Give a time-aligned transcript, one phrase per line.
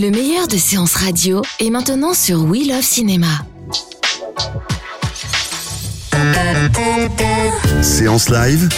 [0.00, 3.26] Le meilleur de séances radio est maintenant sur We Love Cinéma.
[7.82, 8.70] Séance live,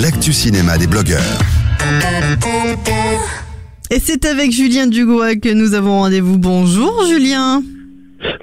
[0.00, 1.38] l'actu cinéma des blogueurs.
[3.90, 6.38] Et c'est avec Julien Dugois que nous avons rendez-vous.
[6.38, 7.60] Bonjour Julien.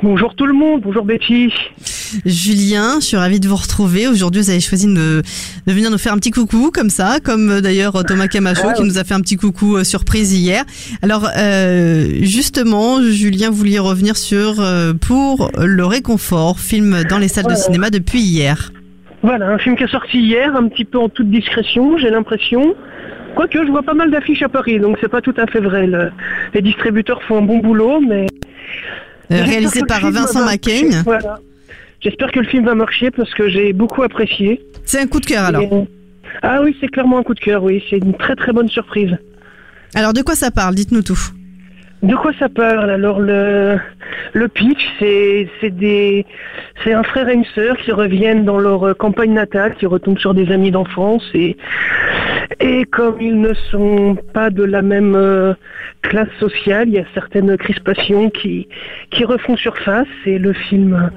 [0.04, 1.54] Bonjour tout le monde, bonjour Betty.
[2.26, 4.08] Julien, je suis ravie de vous retrouver.
[4.08, 5.22] Aujourd'hui, vous avez choisi de,
[5.68, 8.84] de venir nous faire un petit coucou comme ça, comme euh, d'ailleurs Thomas Camacho qui
[8.84, 10.64] nous a fait un petit coucou euh, surprise hier.
[11.02, 17.48] Alors euh, justement, Julien voulait revenir sur euh, Pour le réconfort, film dans les salles
[17.48, 18.72] de cinéma depuis hier.
[19.24, 22.76] Voilà, un film qui est sorti hier, un petit peu en toute discrétion, j'ai l'impression.
[23.36, 25.88] Quoique, je vois pas mal d'affiches à Paris, donc c'est pas tout à fait vrai.
[25.88, 26.12] Le-
[26.54, 28.28] les distributeurs font un bon boulot, mais...
[29.32, 30.90] Euh, réalisé par Vincent Macaigne.
[30.90, 31.40] marcher, Voilà.
[32.02, 34.62] J'espère que le film va marcher parce que j'ai beaucoup apprécié.
[34.86, 35.62] C'est un coup de cœur alors.
[35.64, 35.70] Et-
[36.42, 37.84] Ah oui, c'est clairement un coup de cœur, oui.
[37.90, 39.18] C'est une très très bonne surprise.
[39.96, 40.76] Alors de quoi ça parle?
[40.76, 41.18] Dites-nous tout.
[42.04, 42.90] De quoi ça parle?
[42.90, 43.78] Alors le
[44.34, 46.26] le pitch, c'est c'est des
[46.84, 50.20] c'est un frère et une sœur qui reviennent dans leur euh, campagne natale, qui retombent
[50.20, 51.56] sur des amis d'enfance et
[52.60, 55.54] et comme ils ne sont pas de la même euh,
[56.04, 58.68] classe sociale, il y a certaines crispations qui
[59.10, 61.10] qui refont surface et le film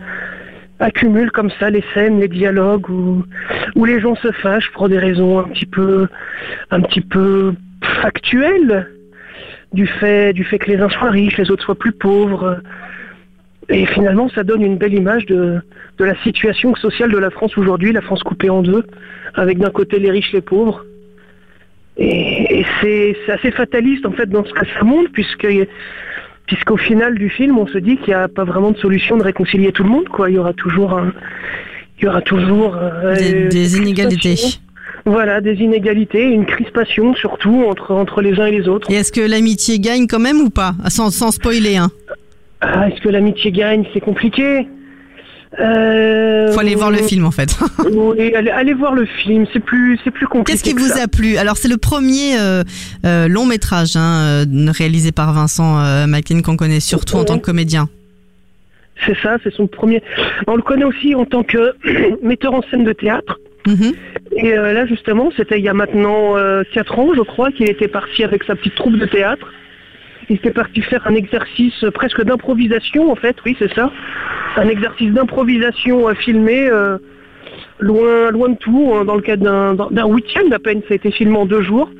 [0.80, 3.24] accumule comme ça les scènes, les dialogues où
[3.74, 6.08] où les gens se fâchent pour des raisons un petit peu
[6.70, 7.54] un petit peu
[8.02, 8.88] factuelles
[9.72, 12.60] du fait, du fait que les uns soient riches, les autres soient plus pauvres.
[13.69, 15.60] Et finalement, ça donne une belle image de,
[15.98, 18.84] de la situation sociale de la France aujourd'hui, la France coupée en deux,
[19.34, 20.86] avec d'un côté les riches, les pauvres.
[21.98, 25.47] Et, et c'est assez fataliste en fait dans ce que ça montre, puisque
[26.48, 29.22] puisqu'au final du film, on se dit qu'il n'y a pas vraiment de solution de
[29.22, 30.09] réconcilier tout le monde.
[30.09, 30.31] Quoi.
[30.31, 31.12] Il y aura toujours un,
[31.98, 34.34] il y aura toujours euh, Des, des inégalités.
[35.04, 38.91] Voilà, des inégalités, une crispation surtout entre, entre les uns et les autres.
[38.91, 40.72] Et est-ce que l'amitié gagne quand même ou pas?
[40.88, 41.91] Sans, sans spoiler, hein.
[42.60, 43.84] Ah, est-ce que l'amitié gagne?
[43.94, 44.66] C'est compliqué.
[45.60, 47.58] Euh, Faut aller voir le film en fait.
[47.91, 50.52] Oui, allez, allez voir le film, c'est plus, c'est plus compliqué.
[50.52, 51.04] Qu'est-ce qui que vous ça.
[51.04, 51.36] a plu?
[51.36, 52.62] Alors c'est le premier euh,
[53.04, 57.44] euh, long métrage hein, euh, réalisé par Vincent Macaigne qu'on connaît surtout en tant que
[57.44, 57.88] comédien.
[59.06, 60.02] C'est ça, c'est son premier.
[60.47, 61.74] On le connaît aussi en tant que
[62.22, 63.38] metteur en scène de théâtre.
[63.66, 63.92] Mhm.
[64.36, 66.34] Et là, justement, c'était il y a maintenant
[66.72, 69.47] 4 ans, je crois, qu'il était parti avec sa petite troupe de théâtre.
[70.31, 73.91] Il était parti faire un exercice presque d'improvisation, en fait, oui, c'est ça.
[74.56, 76.99] Un exercice d'improvisation euh, filmé euh,
[77.78, 80.83] loin, loin de tout, hein, dans le cadre d'un- week-end à peine.
[80.87, 81.91] Ça a été filmé en deux jours.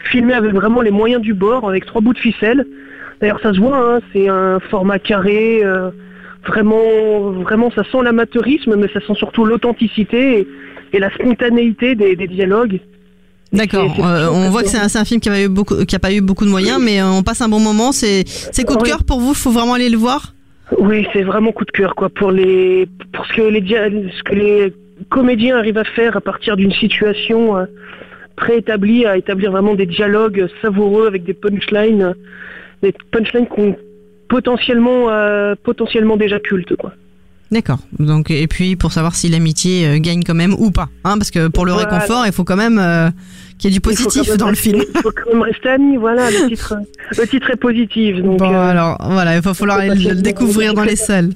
[0.00, 2.66] Filmé avec vraiment les moyens du bord, avec trois bouts de ficelle.
[3.20, 5.60] D'ailleurs, ça se voit, hein, c'est un format carré.
[5.64, 5.90] euh,
[6.46, 10.46] vraiment, vraiment, ça sent l'amateurisme, mais ça sent surtout l'authenticité
[10.92, 12.80] et, la spontanéité des dialogues.
[13.52, 13.94] D'accord.
[14.04, 16.12] Euh, on voit que c'est un, film qui a pas eu beaucoup, qui a pas
[16.12, 17.92] eu beaucoup de moyens, mais euh, on passe un bon moment.
[17.92, 18.88] C'est, c'est coup de Oui.
[18.90, 19.34] cœur pour vous?
[19.34, 20.34] Faut vraiment aller le voir?
[20.78, 24.22] Oui, c'est vraiment coup de cœur, quoi, pour les, pour ce que les, dia- ce
[24.22, 24.74] que les
[25.08, 27.64] comédiens arrivent à faire à partir d'une situation euh,
[28.36, 32.14] préétablie, à établir vraiment des dialogues savoureux avec des punchlines,
[32.82, 33.76] des punchlines qu'on
[34.28, 36.92] potentiellement, euh, potentiellement déjà cultes, quoi.
[37.50, 37.78] D'accord.
[37.98, 41.30] Donc et puis pour savoir si l'amitié euh, gagne quand même ou pas, hein, parce
[41.30, 41.88] que pour le Voilà.
[41.88, 43.08] réconfort, il faut quand même euh,
[43.56, 44.82] qu'il y ait du positif dans le film.
[44.94, 46.74] Il faut quand même rester amis, voilà, le titre,
[47.16, 48.38] le titre est positif, donc.
[48.38, 51.30] Bon, euh, alors voilà, il va falloir le découvrir dans les salles.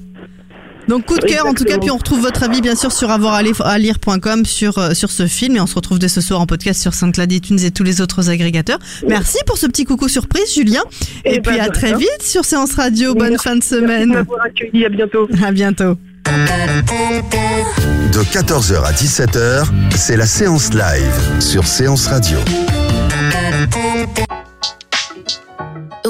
[0.87, 3.09] Donc coup de cœur en tout cas, puis on retrouve votre avis bien sûr sur
[3.09, 6.81] avoiralire.com sur euh, sur ce film et on se retrouve dès ce soir en podcast
[6.81, 8.79] sur SoundCloud iTunes et tous les autres agrégateurs.
[9.07, 10.81] Merci pour ce petit coucou surprise Julien
[11.25, 11.97] et, Eh puis ben, à très rien.
[11.97, 13.13] vite sur Séance Radio.
[13.15, 14.25] Bonne Merci- fin de Merci de semaine.
[14.45, 15.27] accueilli, à bientôt.
[15.43, 15.97] À bientôt.
[18.13, 19.65] De 14h à 17h,
[19.95, 22.37] c'est la séance live sur Séance Radio.